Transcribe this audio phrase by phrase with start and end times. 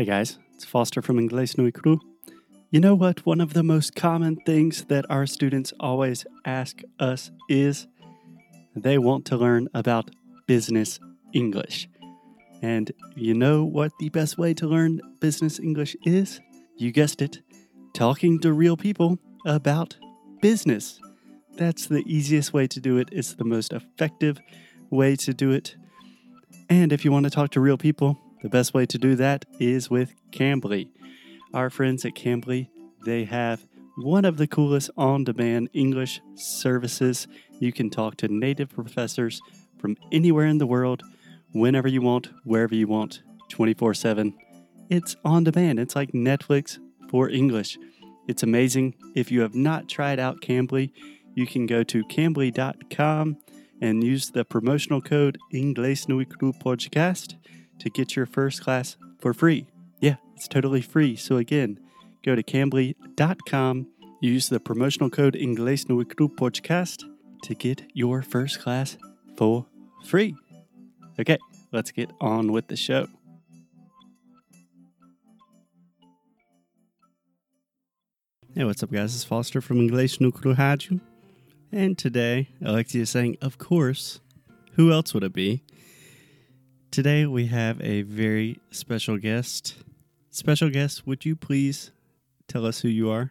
[0.00, 2.00] Hey guys, it's Foster from Inglés Nui Cru.
[2.70, 3.26] You know what?
[3.26, 7.86] One of the most common things that our students always ask us is
[8.74, 10.10] they want to learn about
[10.46, 10.98] business
[11.34, 11.86] English.
[12.62, 16.40] And you know what the best way to learn business English is?
[16.78, 17.42] You guessed it
[17.92, 19.98] talking to real people about
[20.40, 20.98] business.
[21.58, 24.40] That's the easiest way to do it, it's the most effective
[24.88, 25.76] way to do it.
[26.70, 29.44] And if you want to talk to real people, the best way to do that
[29.58, 30.88] is with Cambly.
[31.52, 32.68] Our friends at Cambly,
[33.04, 37.28] they have one of the coolest on demand English services.
[37.58, 39.40] You can talk to native professors
[39.78, 41.02] from anywhere in the world,
[41.52, 44.34] whenever you want, wherever you want, 24 7.
[44.88, 45.78] It's on demand.
[45.78, 46.78] It's like Netflix
[47.10, 47.78] for English.
[48.26, 48.94] It's amazing.
[49.14, 50.92] If you have not tried out Cambly,
[51.34, 53.36] you can go to cambly.com
[53.80, 57.34] and use the promotional code Cru Podcast
[57.80, 59.66] to get your first class for free.
[60.00, 61.16] Yeah, it's totally free.
[61.16, 61.80] So again,
[62.24, 63.88] go to cambly.com,
[64.20, 67.04] use the promotional code Inglés Nui Cru Podcast
[67.42, 68.96] to get your first class
[69.36, 69.66] for
[70.04, 70.34] free.
[71.18, 71.38] Okay,
[71.72, 73.08] let's get on with the show.
[78.54, 79.14] Hey, what's up, guys?
[79.14, 81.00] It's Foster from Inglés no Rádio.
[81.70, 84.18] And today, Alexia is saying, of course,
[84.72, 85.62] who else would it be?
[86.90, 89.76] Today, we have a very special guest.
[90.30, 91.92] Special guest, would you please
[92.48, 93.30] tell us who you are?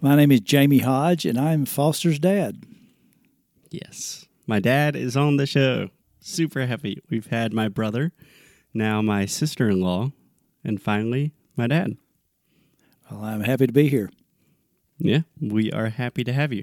[0.00, 2.62] My name is Jamie Hodge, and I'm Foster's dad.
[3.68, 5.88] Yes, my dad is on the show.
[6.20, 7.02] Super happy.
[7.10, 8.12] We've had my brother,
[8.72, 10.12] now my sister in law,
[10.62, 11.96] and finally, my dad.
[13.10, 14.08] Well, I'm happy to be here.
[14.98, 16.62] Yeah, we are happy to have you.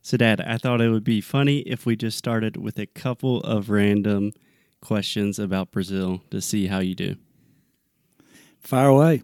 [0.00, 3.42] So, Dad, I thought it would be funny if we just started with a couple
[3.42, 4.32] of random
[4.80, 7.16] questions about Brazil to see how you do.
[8.60, 9.22] Fire away.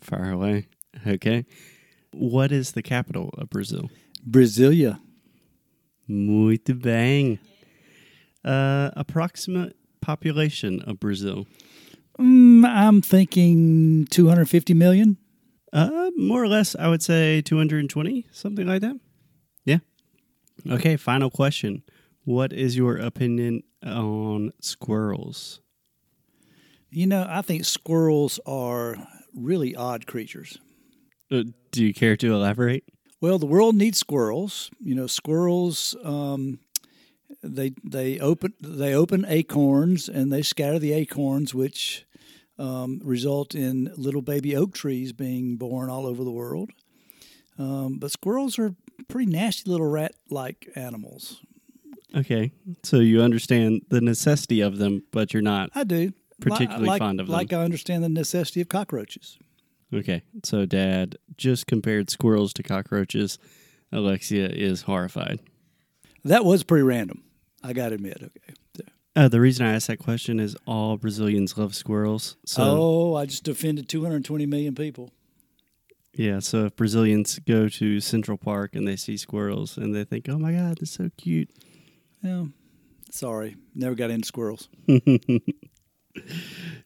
[0.00, 0.68] Far away.
[1.06, 1.46] Okay.
[2.12, 3.90] What is the capital of Brazil?
[4.28, 5.00] Brasilia.
[6.08, 7.38] Muito bem.
[8.44, 11.46] Uh, approximate population of Brazil?
[12.18, 15.16] Mm, I'm thinking 250 million.
[15.72, 19.00] Uh, more or less, I would say 220, something like that.
[19.64, 19.78] Yeah.
[20.70, 21.82] Okay, final question.
[22.24, 25.60] What is your opinion on squirrels?
[26.90, 28.96] You know, I think squirrels are
[29.34, 30.58] really odd creatures.
[31.30, 32.84] Uh, do you care to elaborate?
[33.20, 34.70] Well, the world needs squirrels.
[34.80, 35.96] You know, squirrels.
[36.04, 36.60] Um,
[37.42, 42.06] they they open they open acorns and they scatter the acorns, which
[42.58, 46.70] um, result in little baby oak trees being born all over the world.
[47.58, 48.74] Um, but squirrels are
[49.08, 51.40] pretty nasty little rat-like animals.
[52.16, 52.52] Okay,
[52.82, 55.70] so you understand the necessity of them, but you're not.
[55.74, 57.32] I do Particularly like, fond of them.
[57.32, 59.38] Like I understand the necessity of cockroaches.
[59.92, 63.38] Okay, so Dad just compared squirrels to cockroaches.
[63.92, 65.40] Alexia is horrified.
[66.24, 67.22] That was pretty random.
[67.62, 68.18] I got to admit.
[68.22, 68.54] Okay.
[68.76, 68.84] So-
[69.16, 72.36] Uh, the reason I asked that question is all Brazilians love squirrels.
[72.44, 75.12] So oh, I just offended 220 million people.
[76.12, 80.28] yeah, so if Brazilians go to Central Park and they see squirrels and they think,
[80.28, 81.50] "Oh my God, that's so cute,"
[82.24, 82.46] Yeah.
[83.12, 84.68] Sorry, never got into squirrels.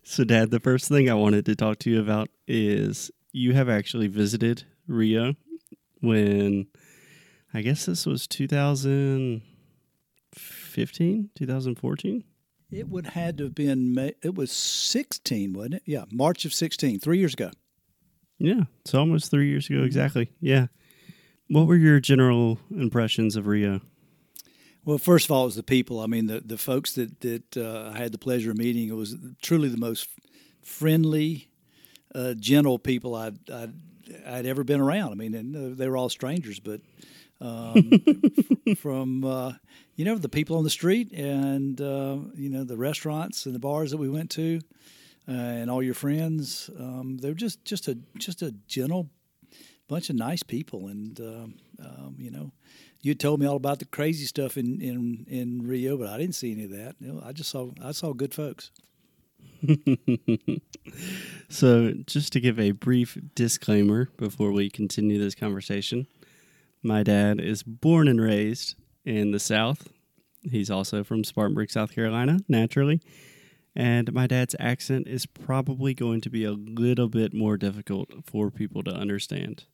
[0.03, 3.69] So, Dad, the first thing I wanted to talk to you about is you have
[3.69, 5.35] actually visited Rio
[6.01, 6.69] when
[7.53, 9.43] I guess this was 2015,
[11.35, 12.25] 2014.
[12.71, 13.93] It would had to have been.
[13.95, 15.83] May- It was 16, wasn't it?
[15.85, 17.51] Yeah, March of 16, three years ago.
[18.39, 20.31] Yeah, it's almost three years ago exactly.
[20.41, 20.69] Yeah.
[21.51, 23.83] What were your general impressions of Rio?
[24.89, 26.01] Well, first of all, it was the people.
[26.01, 28.89] I mean, the the folks that that uh, I had the pleasure of meeting.
[28.89, 30.09] It was truly the most
[30.63, 31.51] friendly,
[32.15, 33.75] uh, gentle people I'd, I'd,
[34.27, 35.13] I'd ever been around.
[35.13, 36.81] I mean, and they were all strangers, but
[37.39, 37.91] um,
[38.79, 39.53] from uh,
[39.95, 43.59] you know the people on the street and uh, you know the restaurants and the
[43.59, 44.59] bars that we went to,
[45.29, 46.71] uh, and all your friends.
[46.81, 49.11] Um, they were just just a just a gentle
[49.87, 51.55] bunch of nice people, and um,
[51.85, 52.53] um, you know,
[53.01, 56.35] you told me all about the crazy stuff in, in, in Rio, but I didn't
[56.35, 56.97] see any of that.
[57.01, 58.71] You know, I just saw I saw good folks.
[61.49, 66.07] so, just to give a brief disclaimer before we continue this conversation,
[66.83, 68.75] my dad is born and raised
[69.05, 69.89] in the South.
[70.43, 73.01] He's also from Spartanburg, South Carolina, naturally.
[73.75, 78.51] And my dad's accent is probably going to be a little bit more difficult for
[78.51, 79.65] people to understand.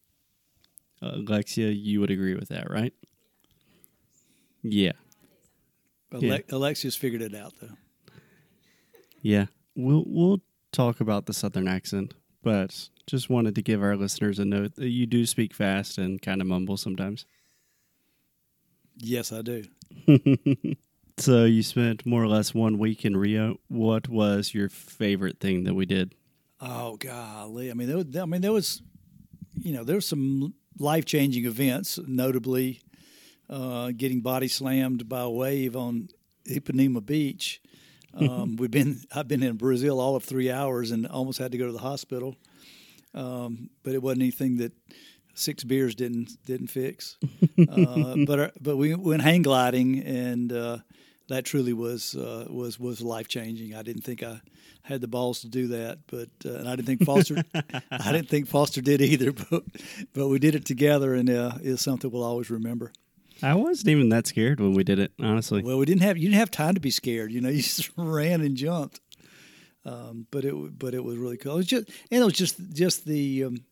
[1.03, 2.93] Uh, Alexia, you would agree with that, right?
[4.65, 4.93] Yeah.
[6.13, 6.39] Ale- yeah.
[6.51, 7.77] Alexia's figured it out, though.
[9.21, 10.41] Yeah, we'll we'll
[10.73, 14.89] talk about the southern accent, but just wanted to give our listeners a note that
[14.89, 17.27] you do speak fast and kind of mumble sometimes.
[18.97, 19.65] Yes, I do.
[21.19, 23.59] so you spent more or less one week in Rio.
[23.69, 26.15] What was your favorite thing that we did?
[26.61, 27.71] Oh golly!
[27.71, 28.83] I mean, there was, I mean, there was,
[29.59, 32.81] you know, there was some life changing events, notably
[33.49, 36.09] uh, getting body slammed by a wave on
[36.49, 37.61] Ipanema Beach.
[38.17, 41.59] Um, we've been I've been in Brazil all of three hours and almost had to
[41.59, 42.37] go to the hospital,
[43.13, 44.73] um, but it wasn't anything that
[45.35, 47.17] six beers didn't didn't fix.
[47.57, 50.79] Uh, but uh, but we went hang gliding and uh,
[51.29, 53.75] that truly was uh, was was life changing.
[53.75, 54.41] I didn't think I
[54.83, 57.37] had the balls to do that, but uh, and I didn't think Foster
[57.91, 59.33] I didn't think Foster did either.
[59.33, 59.63] But
[60.13, 62.93] but we did it together, and uh, it's something we'll always remember.
[63.43, 65.63] I wasn't even that scared when we did it, honestly.
[65.63, 67.33] Well, we didn't have you didn't have time to be scared.
[67.33, 69.01] You know, you just ran and jumped.
[69.87, 71.55] Um, but it but it was really cool.
[71.55, 73.65] It was just and it was just just the um,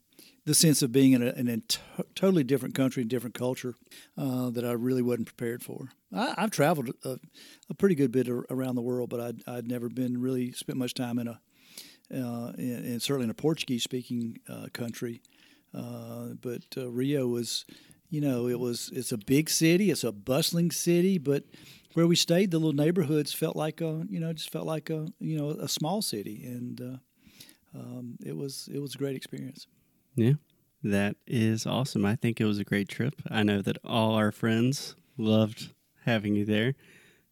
[0.44, 1.78] the sense of being in a, in a t-
[2.14, 3.74] totally different country, different culture
[4.18, 5.90] uh, that I really wasn't prepared for.
[6.12, 7.18] I, have traveled a,
[7.70, 10.94] a, pretty good bit around the world, but I'd, I'd never been really spent much
[10.94, 11.40] time in a,
[12.12, 15.22] uh, in, in, certainly in a Portuguese speaking uh, country.
[15.72, 17.64] Uh, but uh, Rio was,
[18.12, 21.44] you know, it was it's a big city, it's a bustling city, but
[21.94, 25.08] where we stayed, the little neighborhoods felt like a, you know, just felt like a,
[25.18, 29.66] you know, a small city, and uh, um, it was it was a great experience.
[30.14, 30.34] Yeah,
[30.82, 32.04] that is awesome.
[32.04, 33.14] I think it was a great trip.
[33.30, 35.72] I know that all our friends loved
[36.04, 36.74] having you there,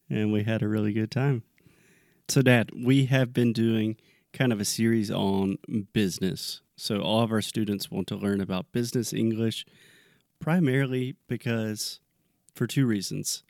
[0.09, 1.43] and we had a really good time.
[2.31, 3.99] So, Dad, we have been doing
[4.33, 5.59] kind of a series on
[5.93, 6.63] business.
[6.79, 9.67] So, all of our students want to learn about business English
[10.41, 12.01] primarily because
[12.55, 13.43] for two reasons.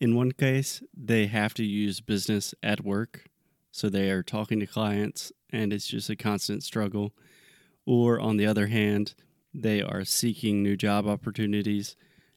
[0.00, 3.24] In one case, they have to use business at work,
[3.72, 7.12] so they are talking to clients, and it's just a constant struggle.
[7.84, 9.14] Or on the other hand,
[9.52, 11.96] they are seeking new job opportunities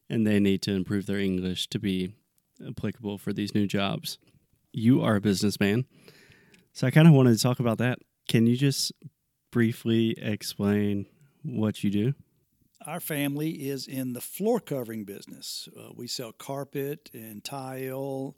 [0.10, 2.14] and they need to improve their English to be
[2.68, 4.18] applicable for these new jobs.
[4.74, 5.86] You are a businessman.
[6.74, 8.00] So I kind of wanted to talk about that.
[8.28, 8.92] Can you just
[9.52, 11.06] briefly explain
[11.44, 12.14] what you do?
[12.86, 15.70] Our family is in the floor covering business.
[15.78, 18.36] Uh, we sell carpet and tile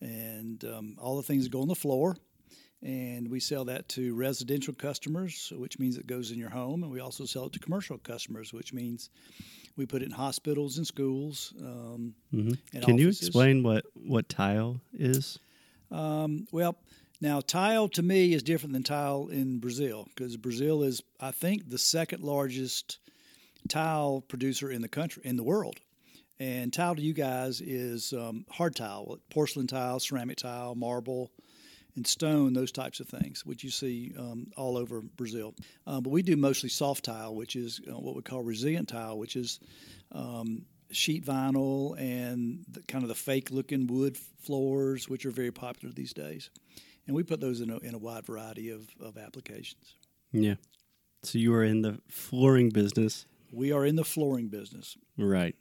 [0.00, 2.16] and um, all the things that go on the floor
[2.84, 6.92] and we sell that to residential customers, which means it goes in your home, and
[6.92, 9.08] we also sell it to commercial customers, which means
[9.76, 11.54] we put it in hospitals and schools.
[11.58, 12.48] Um, mm-hmm.
[12.48, 13.00] and Can offices.
[13.00, 15.38] you explain what what tile is?
[15.90, 16.76] Um, well,
[17.22, 21.70] now tile to me is different than tile in Brazil because Brazil is, I think,
[21.70, 22.98] the second largest
[23.68, 25.80] tile producer in the country in the world.
[26.40, 31.30] And tile to you guys is um, hard tile, porcelain tile, ceramic tile, marble,
[31.96, 35.54] and stone, those types of things, which you see um, all over Brazil.
[35.86, 39.16] Um, but we do mostly soft tile, which is uh, what we call resilient tile,
[39.16, 39.60] which is
[40.10, 45.52] um, sheet vinyl and the, kind of the fake looking wood floors, which are very
[45.52, 46.50] popular these days.
[47.06, 49.94] And we put those in a, in a wide variety of, of applications.
[50.32, 50.54] Yeah.
[51.22, 53.24] So you are in the flooring business.
[53.54, 54.96] We are in the flooring business.
[55.16, 55.54] Right.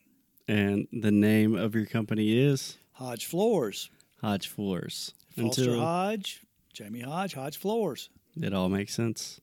[0.48, 2.78] And the name of your company is?
[2.94, 3.90] Hodge Floors.
[4.22, 5.14] Hodge Floors.
[5.36, 6.42] Foster Until Hodge,
[6.74, 8.10] Jamie Hodge, Hodge Floors.
[8.36, 9.40] It all makes sense.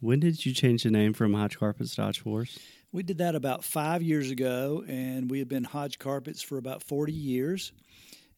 [0.00, 2.58] When did you change the name from Hodge Carpets to Hodge Floors?
[2.92, 6.82] We did that about five years ago, and we had been Hodge Carpets for about
[6.82, 7.72] 40 years.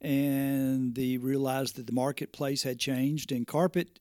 [0.01, 4.01] And they realized that the marketplace had changed, and carpet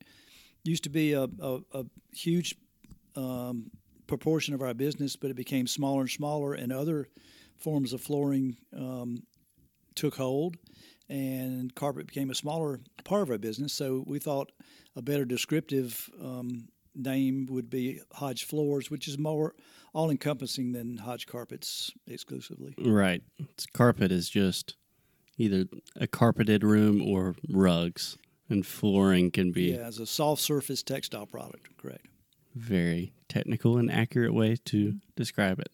[0.64, 2.56] used to be a, a, a huge
[3.16, 3.70] um,
[4.12, 7.08] proportion of our business, but it became smaller and smaller, and other
[7.56, 9.24] forms of flooring um,
[9.96, 10.58] took hold,
[11.08, 13.72] and carpet became a smaller part of our business.
[13.72, 14.52] So we thought
[14.98, 19.56] a better descriptive um, name would be Hodge Floors, which is more
[19.94, 22.74] all encompassing than Hodge Carpets exclusively.
[22.78, 23.24] Right.
[23.40, 24.76] It's, carpet is just
[25.38, 28.18] either a carpeted room or rugs,
[28.50, 32.08] and flooring can be Yeah, as a soft surface textile product, correct.
[32.56, 35.70] Very technical and accurate way to describe it.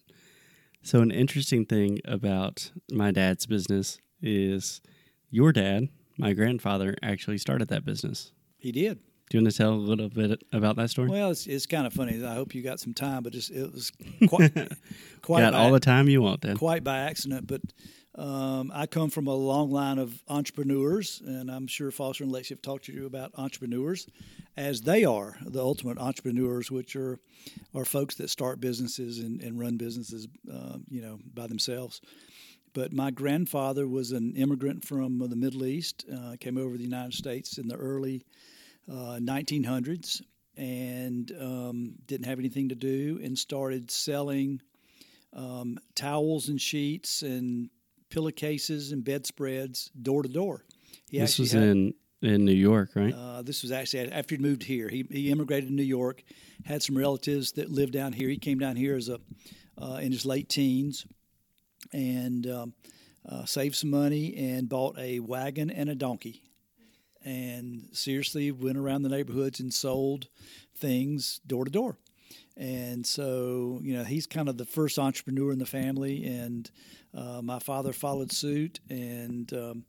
[0.84, 4.82] So, an interesting thing about my dad's business is
[5.30, 8.32] your dad, my grandfather, actually started that business.
[8.58, 9.00] He did.
[9.30, 11.10] Do you want to tell a little bit about that story?
[11.10, 12.24] Well, it's, it's kind of funny.
[12.24, 13.92] I hope you got some time, but it was
[14.30, 14.54] quite,
[15.22, 16.56] quite Got by, all the time you want, then.
[16.56, 17.46] quite by accident.
[17.46, 17.62] But
[18.18, 22.50] um, I come from a long line of entrepreneurs, and I'm sure Foster and Lexi
[22.50, 24.08] have talked to you about entrepreneurs,
[24.56, 27.20] as they are the ultimate entrepreneurs, which are
[27.76, 32.02] are folks that start businesses and, and run businesses, uh, you know, by themselves.
[32.74, 36.84] But my grandfather was an immigrant from the Middle East, uh, came over to the
[36.84, 38.26] United States in the early
[38.90, 40.22] uh, 1900s
[40.56, 44.62] and um, didn't have anything to do and started selling
[45.34, 47.70] um, towels and sheets and
[48.10, 50.66] pillowcases and bedspreads door to door.
[51.10, 53.14] He This was had- in in New York, right?
[53.14, 54.90] uh, this was actually after he moved here.
[54.90, 56.24] He, he immigrated to New York,
[56.66, 58.28] had some relatives that lived down here.
[58.28, 59.20] He came down here as a
[59.80, 61.06] uh, in his late teens,
[61.94, 62.74] and um,
[63.30, 66.42] uh, saved some money and bought a wagon and a donkey,
[67.24, 70.28] and seriously went around the neighborhoods and sold
[70.76, 71.98] things door to door.
[72.56, 76.70] And so, you know, he's kind of the first entrepreneur in the family, and
[77.18, 79.84] uh, my father followed suit, and um,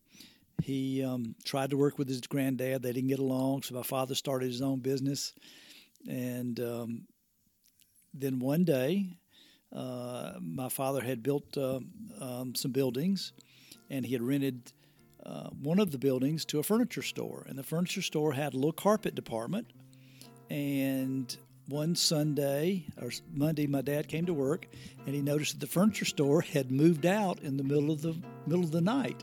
[0.63, 2.83] he um, tried to work with his granddad.
[2.83, 5.35] They didn't get along, so my father started his own business.
[6.09, 7.03] And um,
[8.15, 9.19] then one day,
[9.77, 11.81] uh, my father had built uh,
[12.21, 13.35] um, some buildings,
[13.91, 14.73] and he had rented
[15.27, 17.45] uh, one of the buildings to a furniture store.
[17.47, 19.67] And the furniture store had a little carpet department.
[20.49, 21.37] And
[21.69, 24.67] one Sunday or Monday, my dad came to work,
[25.07, 28.17] and he noticed that the furniture store had moved out in the middle of the
[28.47, 29.23] middle of the night.